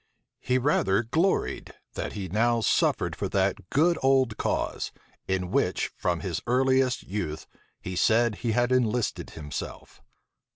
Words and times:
He 0.39 0.57
rather 0.57 1.03
gloried, 1.03 1.75
that 1.93 2.13
he 2.13 2.27
now 2.27 2.61
suffered 2.61 3.15
for 3.15 3.29
that 3.29 3.69
"good 3.69 3.99
old 4.01 4.35
cause," 4.35 4.91
in 5.27 5.51
which, 5.51 5.91
from 5.95 6.21
his 6.21 6.41
earliest 6.47 7.03
youth, 7.03 7.45
he 7.79 7.95
said 7.95 8.37
he 8.37 8.53
had 8.53 8.71
enlisted 8.71 9.29
himself. 9.37 10.01